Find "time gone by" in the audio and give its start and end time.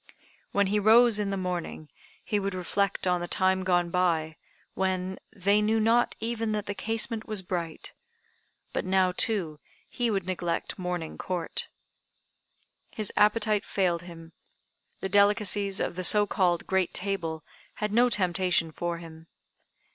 3.27-4.35